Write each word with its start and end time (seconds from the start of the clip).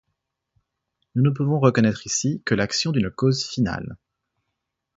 Nous 1.13 1.21
ne 1.21 1.29
pouvons 1.29 1.59
reconnaître 1.59 2.07
ici 2.07 2.41
que 2.43 2.55
l'action 2.55 2.91
d'une 2.91 3.11
cause 3.11 3.45
finale. 3.45 3.97